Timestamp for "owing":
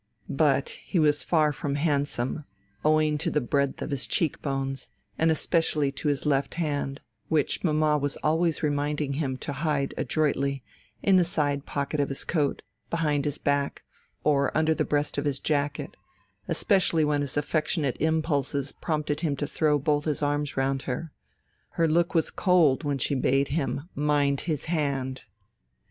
2.83-3.19